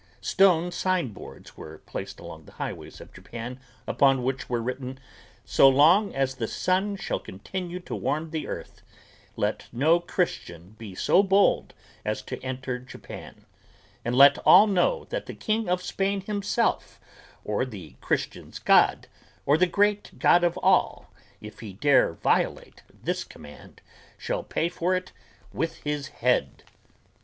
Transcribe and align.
Stone 0.19 0.71
signboards 0.71 1.55
were 1.55 1.77
placed 1.85 2.19
along 2.19 2.45
the 2.45 2.53
highways 2.53 2.99
of 2.99 3.13
Japan 3.13 3.59
upon 3.85 4.23
which 4.23 4.49
were 4.49 4.59
written: 4.59 4.99
"So 5.45 5.69
long 5.69 6.11
as 6.15 6.33
the 6.33 6.47
sun 6.47 6.95
shall 6.95 7.19
continue 7.19 7.79
to 7.81 7.93
warm 7.95 8.31
the 8.31 8.47
earth, 8.47 8.81
let 9.35 9.67
no 9.71 9.99
Christian 9.99 10.71
be 10.79 10.95
so 10.95 11.21
bold 11.21 11.75
as 12.03 12.23
to 12.23 12.41
enter 12.43 12.79
Japan; 12.79 13.45
and 14.03 14.15
let 14.15 14.39
all 14.39 14.65
know 14.65 15.05
that 15.11 15.27
the 15.27 15.35
King 15.35 15.69
of 15.69 15.83
Spain 15.83 16.21
himself, 16.21 16.99
or 17.45 17.63
the 17.63 17.95
Christian's 18.01 18.57
God, 18.57 19.05
or 19.45 19.55
the 19.55 19.67
great 19.67 20.17
God 20.17 20.43
of 20.43 20.57
all, 20.63 21.13
if 21.41 21.59
he 21.59 21.73
dare 21.73 22.13
violate 22.13 22.81
this 22.91 23.23
command, 23.23 23.83
shall 24.17 24.41
pay 24.41 24.67
for 24.67 24.95
it 24.95 25.11
with 25.53 25.77
his 25.83 26.07
head." 26.07 26.63